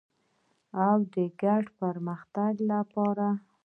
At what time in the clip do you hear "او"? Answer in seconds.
0.85-0.97